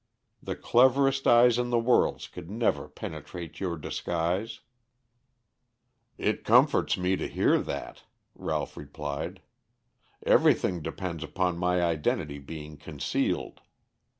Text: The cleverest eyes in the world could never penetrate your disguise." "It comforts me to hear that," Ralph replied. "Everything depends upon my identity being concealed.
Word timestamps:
The 0.41 0.55
cleverest 0.55 1.27
eyes 1.27 1.59
in 1.59 1.69
the 1.69 1.77
world 1.77 2.27
could 2.31 2.49
never 2.49 2.89
penetrate 2.89 3.59
your 3.59 3.77
disguise." 3.77 4.61
"It 6.17 6.43
comforts 6.43 6.97
me 6.97 7.15
to 7.17 7.27
hear 7.27 7.59
that," 7.59 8.01
Ralph 8.33 8.75
replied. 8.77 9.43
"Everything 10.25 10.81
depends 10.81 11.23
upon 11.23 11.59
my 11.59 11.83
identity 11.83 12.39
being 12.39 12.77
concealed. 12.77 13.61